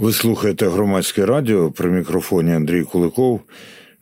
[0.00, 3.40] Ви слухаєте громадське радіо при мікрофоні Андрій Куликов.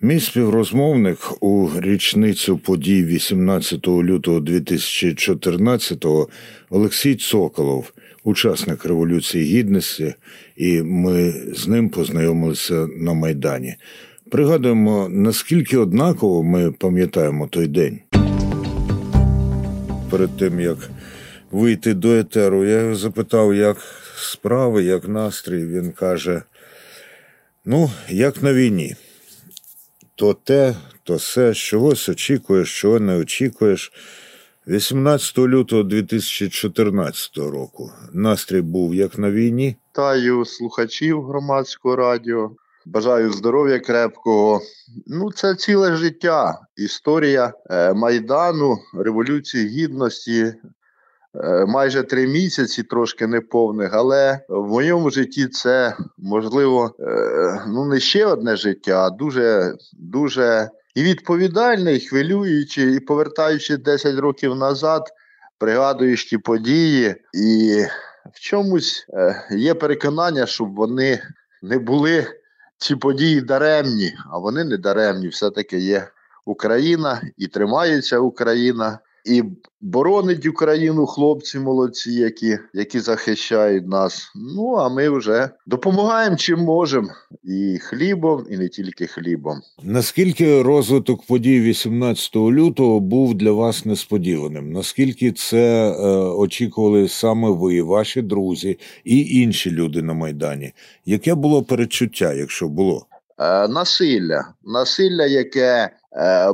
[0.00, 6.28] Мій співрозмовник у річницю подій 18 лютого 2014-го
[6.70, 7.92] Олексій Цоколов,
[8.24, 10.14] учасник Революції Гідності,
[10.56, 13.74] і ми з ним познайомилися на Майдані.
[14.30, 17.98] Пригадуємо, наскільки однаково ми пам'ятаємо той день.
[20.10, 20.90] Перед тим як
[21.50, 23.76] вийти до етеру, я запитав, як
[24.18, 25.66] справи, як настрій.
[25.66, 26.42] Він каже:
[27.64, 28.96] ну, як на війні,
[30.14, 33.92] то те, то все, чогось очікуєш, чого не очікуєш.
[34.68, 39.76] 18 лютого 2014 року настрій був як на війні.
[39.92, 42.50] Вітаю слухачів громадського радіо.
[42.86, 44.60] Бажаю здоров'я крепкого.
[45.06, 46.60] Ну, це ціле життя.
[46.76, 50.54] Історія е, Майдану, Революції Гідності,
[51.66, 58.26] майже три місяці, трошки неповних, але в моєму житті це можливо е, ну не ще
[58.26, 65.02] одне життя, а дуже дуже і відповідальне, і хвилююче, і повертаючи 10 років назад,
[65.58, 67.84] пригадуєш ті події, і
[68.34, 71.20] в чомусь е, є переконання, щоб вони
[71.62, 72.26] не були
[72.78, 75.28] ці події даремні, а вони не даремні.
[75.28, 76.08] Все таки є
[76.44, 79.42] Україна і тримається Україна і
[79.80, 84.32] боронить Україну хлопці молодці, які які захищають нас.
[84.34, 87.08] Ну а ми вже допомагаємо чим можемо,
[87.44, 89.60] і хлібом, і не тільки хлібом.
[89.82, 94.72] Наскільки розвиток подій 18 лютого був для вас несподіваним?
[94.72, 100.72] Наскільки це е, очікували саме ви, ваші друзі і інші люди на майдані?
[101.06, 103.06] Яке було перечуття, якщо було?
[103.38, 105.90] Е, насилля, насилля, яке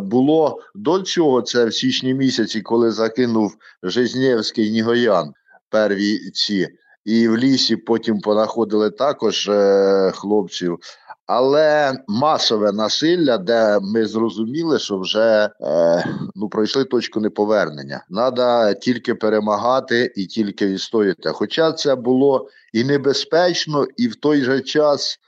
[0.00, 5.32] було до цього, це в січні місяці, коли закинув Жизнєвський Нігоян
[5.72, 6.68] перві ці,
[7.04, 10.78] і в лісі потім понаходили також е, хлопців.
[11.26, 16.04] Але масове насилля, де ми зрозуміли, що вже е,
[16.34, 18.04] ну пройшли точку неповернення.
[18.10, 21.30] Треба тільки перемагати і тільки відстояти.
[21.32, 25.18] Хоча це було і небезпечно, і в той же час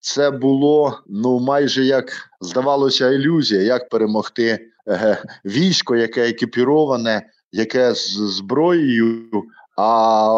[0.00, 7.22] це було ну майже як здавалося, ілюзія, як перемогти е, військо, яке екіпіроване,
[7.52, 9.28] яке з зброєю,
[9.76, 10.28] а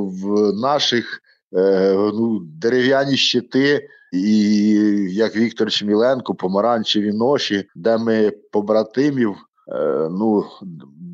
[0.00, 1.22] в наших
[1.56, 3.88] е, ну, дерев'яні щити.
[4.12, 4.68] І
[5.10, 9.36] як Віктор Чміленко, помаранчеві ноші, де ми побратимів
[9.68, 10.44] е, ну,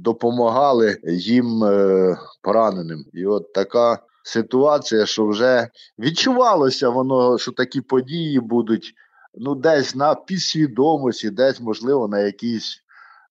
[0.03, 3.05] допомагали їм е, пораненим.
[3.13, 5.69] І от така ситуація, що вже
[5.99, 8.95] відчувалося воно, що такі події будуть
[9.35, 12.83] ну, десь на підсвідомості, десь, можливо, на якійсь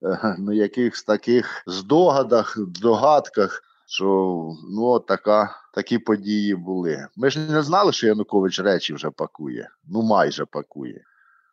[0.03, 4.05] е, на якихось таких здогадах, здогадках, що
[4.69, 7.07] ну, така, такі події були.
[7.15, 11.03] Ми ж не знали, що Янукович речі вже пакує, ну майже пакує.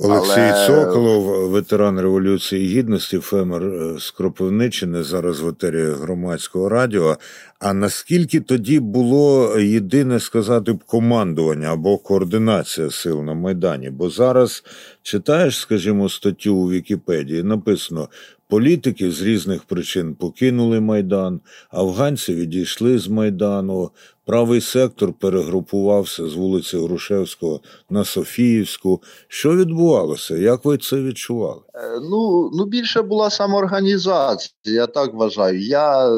[0.01, 0.67] Олексій Але...
[0.67, 7.17] Соколов, ветеран Революції Гідності, Фемер е, з Кропивниччини, зараз в етері громадського радіо.
[7.59, 13.91] А наскільки тоді було єдине сказати б командування або координація сил на Майдані?
[13.91, 14.65] Бо зараз
[15.03, 18.09] читаєш, скажімо, статтю у Вікіпедії, написано
[18.49, 23.91] Політики з різних причин покинули Майдан, афганці відійшли з Майдану,
[24.29, 29.03] правий сектор перегрупувався з вулиці Грушевського на Софіївську.
[29.29, 30.37] Що відбувалося?
[30.37, 31.61] Як ви це відчували?
[31.75, 35.61] Е, ну ну більше була самоорганізація, я так вважаю.
[35.61, 36.09] Я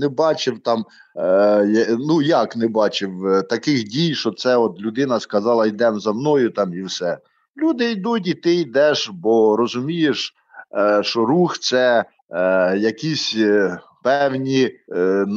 [0.00, 0.84] не бачив там,
[1.16, 6.12] е, ну як не бачив е, таких дій, що це от людина сказала, йдемо за
[6.12, 7.18] мною там і все.
[7.62, 10.34] Люди йдуть, і ти йдеш, бо розумієш.
[10.76, 14.70] Е, що рух це е, якісь е, певні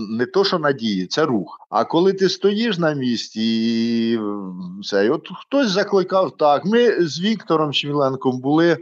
[0.09, 1.59] не то, що надії, це рух.
[1.69, 4.19] А коли ти стоїш на місці, і
[4.83, 6.65] це, от хтось закликав так.
[6.65, 8.77] Ми з Віктором Шміленком були.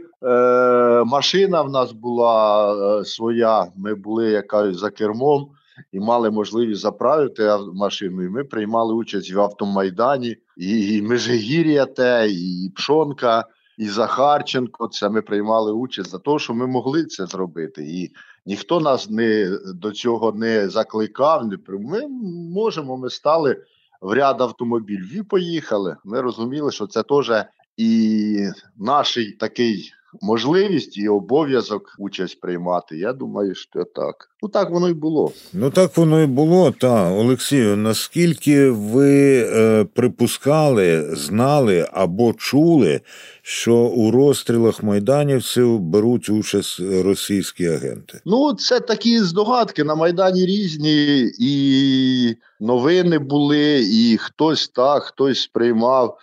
[1.06, 3.66] Машина в нас була своя.
[3.76, 5.48] Ми були якась за кермом.
[5.92, 8.22] І мали можливість заправити машину.
[8.22, 13.44] І ми приймали участь в автомайдані, і Межигір'я те, і Пшонка
[13.76, 14.88] і Захарченко.
[14.88, 17.84] Це ми приймали участь за те, що ми могли це зробити.
[17.86, 18.12] І
[18.46, 21.46] ніхто нас не до цього не закликав.
[21.46, 22.06] Не Ми
[22.54, 23.62] можемо, ми стали
[24.00, 25.96] в ряд автомобілів і поїхали.
[26.04, 27.32] Ми розуміли, що це теж
[27.76, 29.92] і наш такий
[30.22, 32.98] можливість і обов'язок участь приймати.
[32.98, 34.28] Я думаю, що так.
[34.42, 35.32] Ну так воно й було.
[35.52, 36.70] Ну так воно і було.
[36.70, 43.00] Та Олексію, наскільки ви е, припускали, знали або чули,
[43.42, 48.20] що у розстрілах майданівців беруть участь російські агенти?
[48.24, 56.18] Ну це такі здогадки на майдані різні, і новини були, і хтось так, хтось сприймав.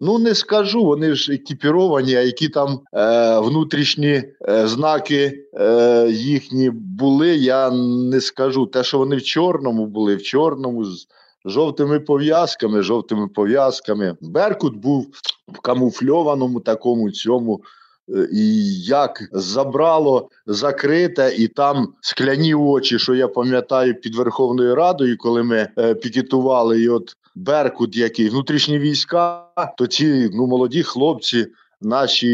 [0.00, 6.70] Ну не скажу, вони ж екіпіровані, а які там е, внутрішні е, знаки е, їхні
[6.70, 7.70] були, я
[8.10, 8.66] не скажу.
[8.66, 11.06] Те, що вони в чорному були, в чорному з
[11.44, 14.16] жовтими пов'язками, жовтими пов'язками.
[14.20, 15.06] Беркут був
[15.48, 17.62] в камуфльованому такому цьому.
[18.08, 25.16] Е, і як забрало закрите, і там скляні очі, що я пам'ятаю під Верховною Радою,
[25.18, 29.44] коли ми е, пікетували, і от Беркут, який внутрішні війська,
[29.78, 31.46] то ці ну молоді хлопці,
[31.80, 32.28] наші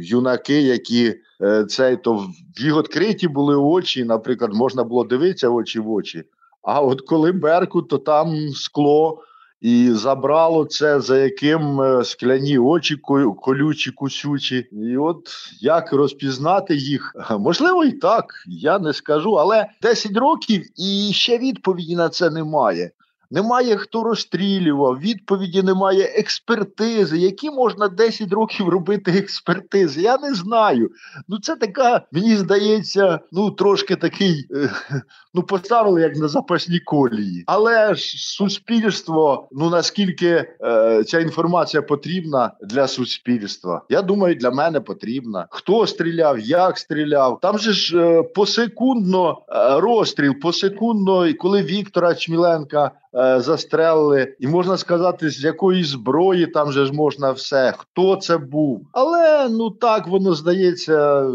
[0.00, 4.04] юнаки, які е, цей то в їх відкриті були очі.
[4.04, 6.24] Наприклад, можна було дивитися очі в очі.
[6.62, 9.22] А от коли Беркут, то там скло.
[9.60, 12.96] І забрало це, за яким е, скляні очі
[13.40, 14.66] колючі, кусючі.
[14.72, 15.28] І от
[15.60, 17.16] як розпізнати їх?
[17.38, 22.90] Можливо, і так, я не скажу, але 10 років і ще відповіді на це немає.
[23.30, 27.18] Немає хто розстрілював, відповіді немає експертизи.
[27.18, 30.00] Які можна 10 років робити експертизи?
[30.00, 30.90] Я не знаю.
[31.28, 34.70] Ну це така, мені здається, ну трошки такий, е,
[35.34, 37.44] ну поставили як на запасні колії.
[37.46, 43.82] Але ж суспільство, ну наскільки е, ця інформація потрібна для суспільства?
[43.88, 45.46] Я думаю, для мене потрібна.
[45.50, 47.38] Хто стріляв, як стріляв?
[47.42, 52.90] Там же ж е, посекундно е, розстріл, посекундно, коли Віктора Чміленка.
[53.18, 58.38] Е, застрелили, і можна сказати, з якої зброї там же ж можна все, хто це
[58.38, 58.86] був.
[58.92, 61.26] Але ну так воно здається.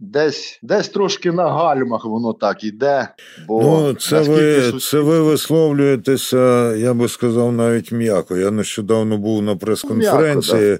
[0.00, 3.08] Десь десь трошки на гальмах воно так іде.
[3.48, 4.82] Бо ну, це ви суд...
[4.82, 8.36] це ви висловлюєтеся, я би сказав, навіть м'яко.
[8.36, 10.78] Я нещодавно був на прес-конференції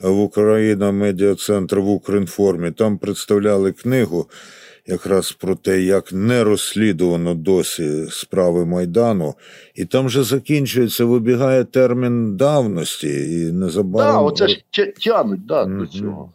[0.00, 2.70] в Україна Медіа Центр в Укрінформі.
[2.70, 4.26] Там представляли книгу
[4.86, 9.34] якраз про те, як не розслідувано досі справи Майдану,
[9.74, 14.12] і там же закінчується, вибігає термін давності, і незабаром.
[14.14, 14.62] Так, оце ж
[15.04, 15.78] тянуть да, mm-hmm.
[15.78, 16.32] до цього.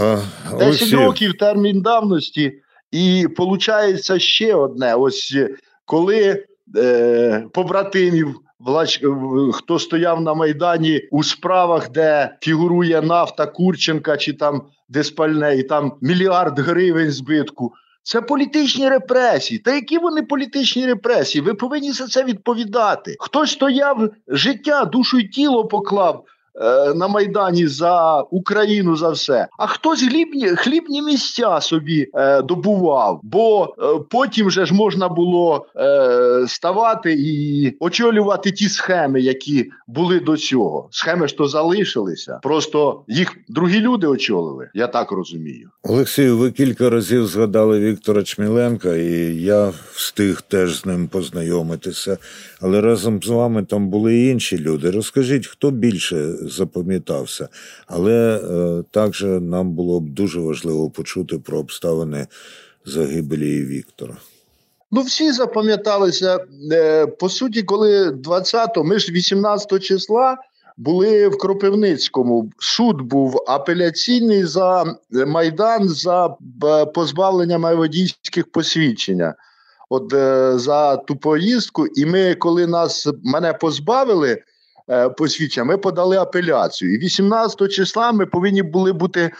[0.00, 0.18] А,
[0.58, 2.52] 10 років термін давності,
[2.90, 5.36] і виходить ще одне: ось
[5.84, 6.44] коли
[6.76, 8.34] е, побратимів.
[8.60, 9.00] Влач,
[9.52, 15.92] хто стояв на Майдані у справах, де фігурує нафта Курченка чи там Деспальне, і там
[16.00, 17.72] мільярд гривень збитку.
[18.02, 19.58] Це політичні репресії.
[19.58, 21.42] Та які вони політичні репресії?
[21.42, 23.16] Ви повинні за це відповідати.
[23.18, 26.37] Хтось стояв життя, душу й тіло поклав Е,
[26.94, 33.74] на Майдані за Україну за все, а хтось хлібні хлібні місця собі е, добував, бо
[33.78, 40.36] е, потім же ж можна було е, ставати і очолювати ті схеми, які були до
[40.36, 40.88] цього.
[40.90, 44.70] Схеми ж то залишилися, просто їх другі люди очолили.
[44.74, 45.70] Я так розумію.
[45.82, 52.18] Олексію, ви кілька разів згадали Віктора Чміленка, і я встиг теж з ним познайомитися.
[52.60, 54.90] Але разом з вами там були і інші люди.
[54.90, 57.48] Розкажіть, хто більше запам'ятався.
[57.86, 62.26] Але е, також нам було б дуже важливо почути про обставини
[62.84, 64.16] загибелі Віктора.
[64.90, 66.38] Ну, всі запам'яталися.
[66.72, 70.36] Е, по суті, коли 20-го, ми ж 18 числа
[70.76, 72.50] були в Кропивницькому.
[72.58, 79.34] Суд був апеляційний за майдан за е, позбавлення майводійських посвідчення.
[79.90, 80.12] От
[80.60, 84.42] за ту поїздку, і ми, коли нас мене позбавили, Е,
[85.18, 86.94] посвідчення, ми подали апеляцію.
[86.94, 89.30] І 18 числа ми повинні були бути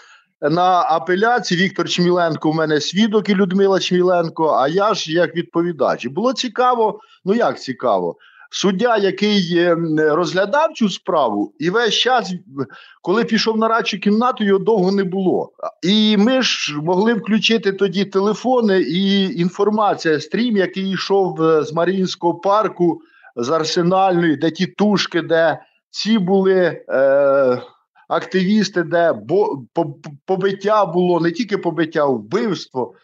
[0.43, 1.61] на апеляції.
[1.61, 4.49] Віктор Чміленко у мене свідок і Людмила Чміленко.
[4.49, 6.05] А я ж як відповідач.
[6.05, 8.17] І було цікаво, ну як цікаво.
[8.51, 12.33] Суддя, який е, розглядав цю справу, і весь час,
[13.03, 15.53] коли пішов на радчу кімнату, його довго не було.
[15.83, 22.35] І ми ж могли включити тоді телефони і інформація, стрім, який йшов е, з Маріїнського
[22.35, 23.03] парку
[23.39, 25.59] з арсенальної, де ті тушки, де
[25.91, 27.63] ці були е,
[28.09, 29.63] активісти, де бо,
[30.27, 32.95] побиття було не тільки побиття, вбивство.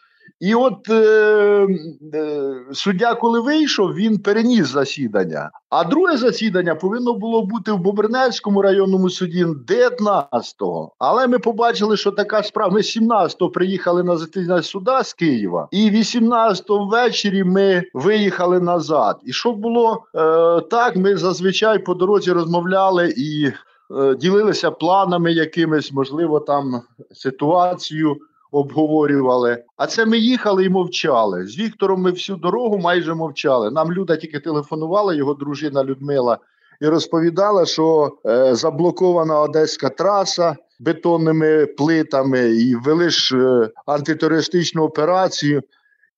[0.41, 1.69] І от е,
[2.15, 5.51] е, суддя, коли вийшов, він переніс засідання.
[5.71, 10.93] А друге засідання повинно було бути в Бобернецькому районному суді 19-го.
[10.99, 12.73] Але ми побачили, що така справа.
[12.73, 19.21] Ми 17-го приїхали на засідання суда з Києва, і 18-го ввечері ми виїхали назад.
[19.25, 25.93] І що було е, так, ми зазвичай по дорозі розмовляли і е, ділилися планами якимись,
[25.93, 28.17] можливо, там ситуацію
[28.55, 29.65] обговорювали.
[29.77, 31.47] А це ми їхали і мовчали.
[31.47, 33.71] З Віктором ми всю дорогу майже мовчали.
[33.71, 36.39] Нам Люда тільки телефонувала, його дружина Людмила,
[36.81, 45.63] і розповідала, що е, заблокована одеська траса бетонними плитами і вели ж е, антитерористичну операцію.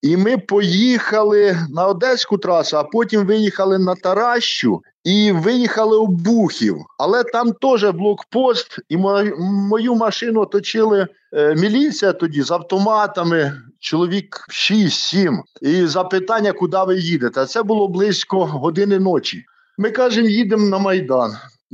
[0.01, 6.77] І ми поїхали на Одеську трасу, а потім виїхали на Таращу і виїхали у Бухів.
[6.99, 13.61] Але там теж блокпост, і мою машину оточили е, міліція тоді з автоматами.
[13.79, 15.37] Чоловік 6-7.
[15.61, 17.45] І запитання, куди ви їдете.
[17.45, 19.45] Це було близько години ночі.
[19.77, 21.31] Ми кажемо, їдемо на Майдан.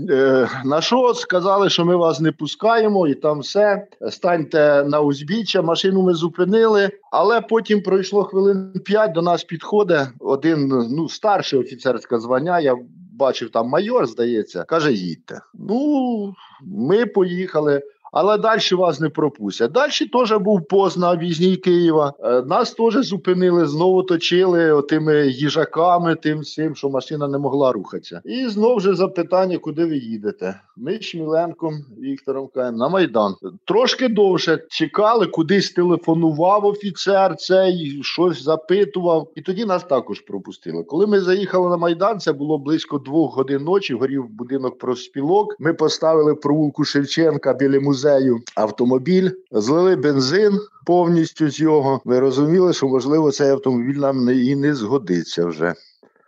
[0.10, 3.88] Е, на що сказали, що ми вас не пускаємо, і там все.
[4.10, 5.62] Станьте на узбіччя.
[5.62, 9.12] Машину ми зупинили, але потім пройшло хвилин п'ять.
[9.12, 12.60] До нас підходить один ну старший офіцерське звання.
[12.60, 12.76] Я
[13.14, 15.42] бачив там майор, здається, каже: їдьте.
[15.54, 17.82] Ну ми поїхали
[18.14, 19.72] але далі вас не пропустять.
[19.72, 22.14] Далі теж був пост на візні Києва.
[22.20, 28.22] Е, нас теж зупинили, знову точили тими їжаками, тим всім, що машина не могла рухатися.
[28.26, 30.60] І знову ж запитання, куди ви їдете.
[30.78, 33.36] Ми Шміленком Віктором кажемо, на Майдан.
[33.66, 40.84] Трошки довше чекали, кудись телефонував офіцер, цей щось запитував, і тоді нас також пропустили.
[40.84, 43.94] Коли ми заїхали на Майдан, це було близько двох годин ночі.
[43.94, 45.56] Горів будинок профспілок.
[45.60, 52.02] Ми поставили провулку Шевченка біля музею музею автомобіль, злили бензин повністю з його.
[52.06, 55.74] Ми розуміли, що можливо цей автомобіль нам і не згодиться вже.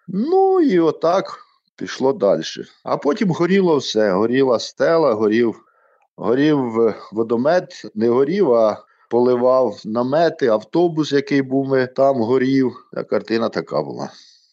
[0.07, 1.39] Ну і отак
[1.75, 2.41] пішло далі.
[2.83, 4.11] А потім горіло все.
[4.11, 5.55] Горіла стела, горів,
[6.15, 6.59] горів
[7.11, 12.71] водомет, не горів, а поливав намети, автобус, який був ми там горів.
[12.93, 14.09] А картина така була.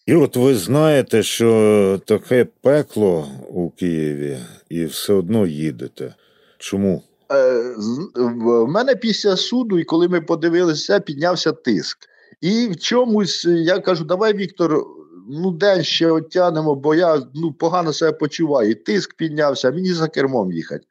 [0.06, 4.38] І от ви знаєте, що таке пекло у Києві,
[4.68, 6.14] і все одно їдете.
[6.58, 7.02] Чому?
[7.34, 7.74] Е,
[8.16, 11.98] в мене після суду, і коли ми подивилися, піднявся тиск.
[12.40, 14.84] І в чомусь я кажу: давай, Віктор,
[15.28, 18.74] ну день ще оттянемо, бо я ну, погано себе почуваю.
[18.74, 20.84] Тиск піднявся, мені за кермом їхати.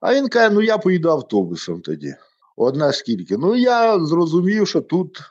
[0.00, 2.14] А він каже: ну я поїду автобусом тоді.
[2.56, 3.36] Одна скільки.
[3.36, 5.22] Ну я зрозумів, що тут е,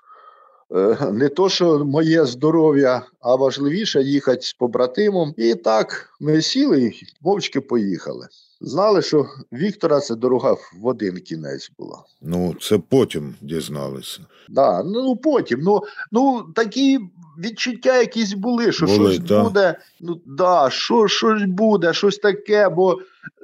[1.12, 5.34] не то, що моє здоров'я, а важливіше їхати з побратимом.
[5.38, 8.28] І так ми сіли і мовчки поїхали.
[8.62, 11.98] Знали, що Віктора це дорога в один кінець була.
[12.22, 14.20] Ну, це потім дізналися.
[14.50, 15.60] Да, ну потім.
[15.62, 15.82] Ну
[16.12, 17.00] ну такі
[17.38, 19.44] відчуття якісь були, що були, щось да.
[19.44, 19.80] буде.
[20.00, 22.98] Ну да, що щось буде, щось таке, бо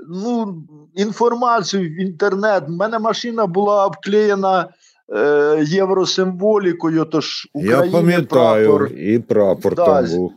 [0.08, 0.64] ну,
[0.96, 2.64] інформацію в інтернет.
[2.68, 4.70] У мене машина була обклеєна.
[5.16, 8.92] Е, євросимволікою, тож Україні Я пам'ятаю, прапор.
[8.98, 10.34] і прапор да, там був.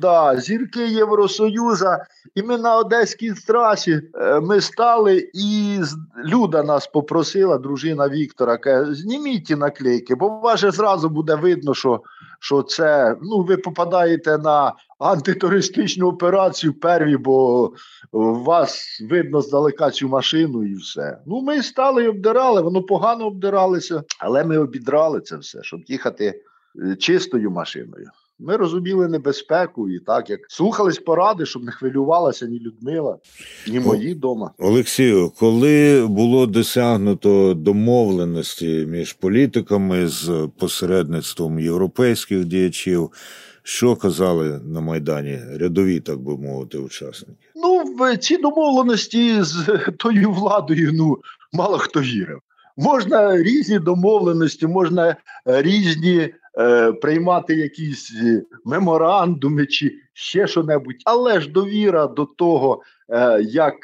[0.00, 1.86] Да, зірки Євросоюзу,
[2.34, 5.78] і ми на Одеській трасі е, ми стали, і
[6.24, 12.00] Люда нас попросила, дружина Віктора, каже, зніміть ті наклейки, бо же зразу буде видно, що
[12.40, 17.72] що це ну, ви попадаєте на антитерористичну операцію перві, бо
[18.12, 21.18] вас видно здалека цю машину і все.
[21.26, 26.42] Ну, ми стали і обдирали, воно погано обдиралося, але ми обідрали це все, щоб їхати
[26.84, 28.06] е, чистою машиною.
[28.38, 33.18] Ми розуміли небезпеку і так як слухались поради, щоб не хвилювалася ні Людмила,
[33.68, 34.50] ні мої вдома.
[34.58, 43.10] Олексію, коли було досягнуто домовленості між політиками з посередництвом європейських діячів,
[43.66, 47.48] що казали на Майдані рядові, так би мовити, учасники?
[47.54, 51.18] Ну в ці домовленості з тою владою ну
[51.52, 52.38] мало хто вірив.
[52.76, 61.40] Можна різні домовленості, можна різні е, приймати якісь е, меморандуми чи ще що небудь, але
[61.40, 63.74] ж довіра до того, е, як,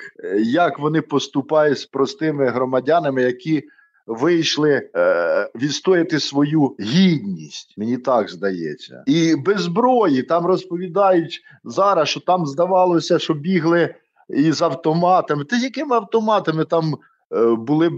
[0.45, 3.63] як вони поступають з простими громадянами, які
[4.07, 12.21] вийшли е, відстояти свою гідність, мені так здається, і без зброї там розповідають зараз, що
[12.21, 13.95] там здавалося, що бігли
[14.29, 15.45] із автоматами.
[15.45, 16.95] Та з якими автоматами там
[17.37, 17.91] е, були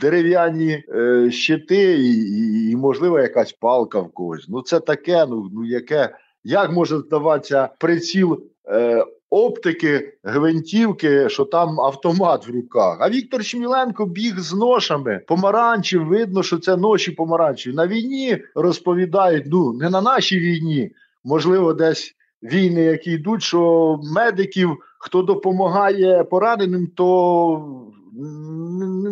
[0.00, 4.46] дерев'яні е, щити, і, і, і, можливо, якась палка в когось.
[4.48, 6.16] Ну, це таке, ну ну яке.
[6.44, 12.98] Як може здаватися приціл е, оптики гвинтівки, що там автомат в руках?
[13.00, 16.06] А Віктор Шміленко біг з ношами помаранчів.
[16.06, 17.74] Видно, що це ноші помаранчів.
[17.74, 20.90] На війні розповідають, ну не на нашій війні,
[21.24, 27.84] можливо, десь війни, які йдуть, що медиків, хто допомагає пораненим, то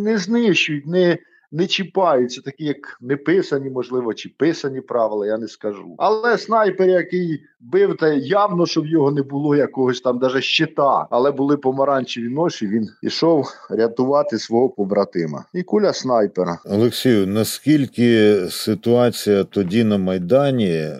[0.00, 1.18] не знищують, не
[1.52, 5.94] не чіпаються, такі як неписані, можливо, чи писані правила, я не скажу.
[5.98, 11.06] Але снайпер, який бив, та явно, що в його не було якогось там даже щита,
[11.10, 12.66] але були помаранчеві ноші.
[12.66, 15.44] Він ішов рятувати свого побратима.
[15.54, 16.58] І куля снайпера.
[16.64, 20.98] Олексію, наскільки ситуація тоді на Майдані е,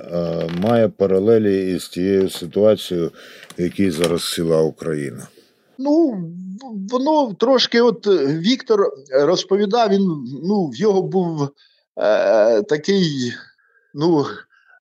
[0.62, 3.10] має паралелі із тією ситуацією,
[3.58, 5.26] в якій зараз сіла Україна?
[5.78, 6.24] Ну,
[6.90, 11.48] воно трошки, от Віктор розповідав, він ну, в його був
[11.96, 13.32] е, такий,
[13.94, 14.26] ну,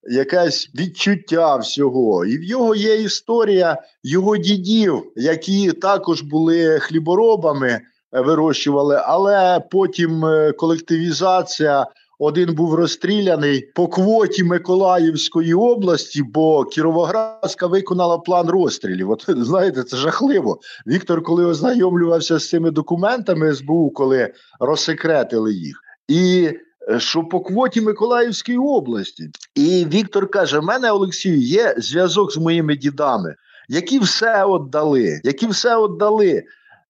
[0.08, 2.24] якесь відчуття всього.
[2.24, 7.80] І в його є історія його дідів, які також були хліборобами,
[8.12, 11.86] вирощували, але потім е, колективізація.
[12.18, 19.10] Один був розстріляний по квоті Миколаївської області, бо Кіровоградська виконала план розстрілів.
[19.10, 20.60] От знаєте, це жахливо.
[20.86, 26.50] Віктор, коли ознайомлювався з цими документами СБУ, коли розсекретили їх, і
[26.90, 32.36] е, що по квоті Миколаївської області, і Віктор каже: в мене Олексію є зв'язок з
[32.36, 33.34] моїми дідами,
[33.68, 36.42] які все отдали, які все отдали.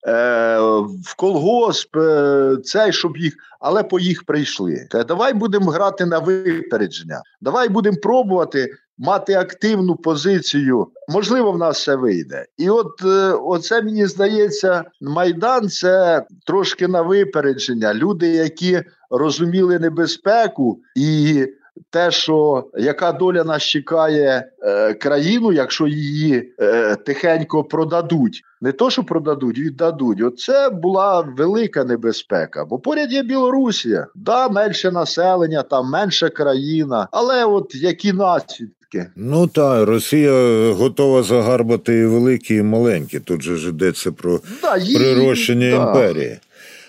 [0.06, 0.58] Е,
[1.04, 4.88] в колгосп, е, цей, щоб їх, але по їх прийшли.
[5.08, 7.22] Давай будемо грати на випередження.
[7.40, 10.86] Давай будемо пробувати мати активну позицію.
[11.08, 12.46] Можливо, в нас все вийде.
[12.58, 17.94] І от е, оце мені здається, майдан це трошки на випередження.
[17.94, 21.46] Люди, які розуміли небезпеку і
[21.90, 28.90] те, що яка доля нас чекає е, країну, якщо її е, тихенько продадуть, не то,
[28.90, 30.22] що продадуть, віддадуть.
[30.22, 32.64] Оце була велика небезпека.
[32.64, 39.06] Бо поряд є Білорусія, да, менше населення, там менша країна, але от які наслідки.
[39.16, 40.32] Ну так, Росія
[40.72, 43.20] готова загарбати і великі, і маленькі.
[43.20, 45.76] Тут же ж йдеться про да, її, прирощення да.
[45.76, 46.38] імперії.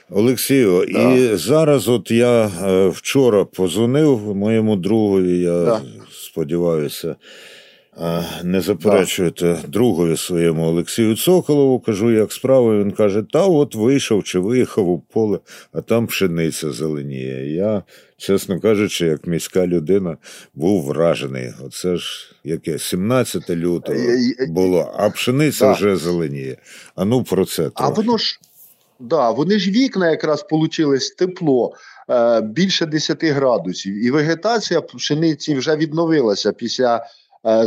[0.10, 1.14] Олексію, да.
[1.14, 5.82] і зараз, от я е, вчора позвонив моєму другові, я да.
[6.12, 7.16] сподіваюся, е,
[8.44, 9.68] не заперечуєте да.
[9.68, 12.80] другові своєму Олексію Цоколову, кажу, як справа.
[12.80, 15.40] Він каже: та от вийшов чи виїхав у поле,
[15.74, 17.54] а там пшениця зеленіє.
[17.54, 17.84] Я,
[18.18, 20.18] чесно кажучи, як міська людина,
[20.56, 21.54] був вражений.
[21.66, 24.00] Оце ж яке 17 лютого
[24.48, 26.58] було, а пшениця вже зеленіє.
[26.96, 27.74] А ну про це трохи.
[27.78, 28.40] А воно ж.
[29.00, 31.74] Да, вони ж вікна якраз отримали тепло
[32.10, 37.02] е, більше 10 градусів, і вегетація пшениці вже відновилася після е,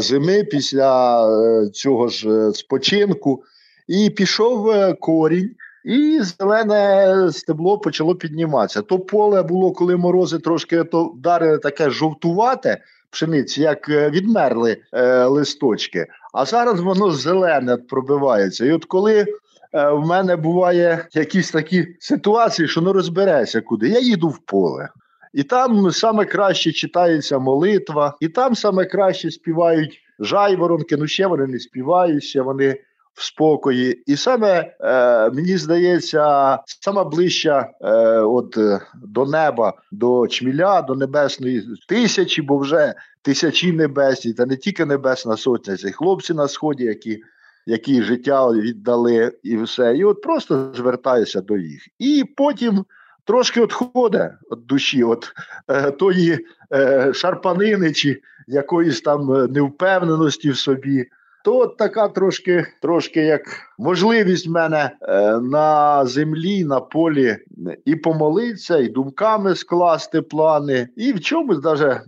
[0.01, 3.43] зими, після е, цього ж е, спочинку,
[3.89, 5.51] і пішов е, корінь.
[5.85, 8.83] І зелене стебло почало підніматися.
[8.83, 15.25] То поле було, коли морози трошки то вдарили таке жовтувате пшениці, як е, відмерли е,
[15.25, 16.07] листочки.
[16.33, 18.65] А зараз воно зелене пробивається.
[18.65, 19.27] І от коли
[19.73, 23.89] Е, в мене буває якісь такі ситуації, що не розберешся куди.
[23.89, 24.89] Я їду в поле.
[25.33, 31.47] І там саме краще читається молитва, і там саме краще співають жайворонки, ну ще вони
[31.47, 32.77] не співають, ще вони
[33.15, 34.03] в спокої.
[34.07, 40.95] І саме е, мені здається, сама ближча е, от, е, до неба, до чміля, до
[40.95, 46.85] небесної тисячі, бо вже тисячі небесні, та не тільки небесна сотня, це хлопці на сході,
[46.85, 47.23] які
[47.67, 49.97] які життя віддали, і все.
[49.97, 51.89] І от просто звертаюся до їх.
[51.99, 52.85] І потім
[53.31, 55.33] трошки відходить від душі, от
[55.69, 61.07] е, тої е, шарпанини чи якоїсь там е, невпевненості в собі
[61.45, 63.43] то от така трошки трошки як
[63.79, 67.37] можливість в мене е, на землі, на полі
[67.85, 71.99] і помолитися, і думками скласти плани, і в чомусь навіть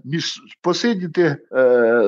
[0.62, 1.36] посидіти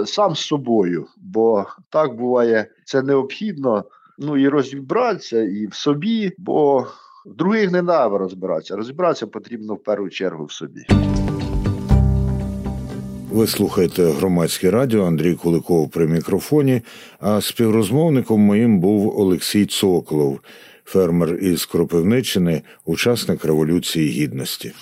[0.07, 1.07] сам з собою.
[1.17, 3.85] Бо так буває, це необхідно.
[4.19, 6.87] Ну і розібратися і в собі, бо
[7.27, 8.77] других не треба розбиратися.
[8.77, 10.87] Розібратися потрібно в першу чергу в собі.
[13.35, 16.83] Ви слухаєте громадське радіо Андрій Куликов при мікрофоні.
[17.21, 20.41] А співрозмовником моїм був Олексій Цоколов,
[20.85, 24.73] фермер із Кропивниччини, учасник Революції Гідності.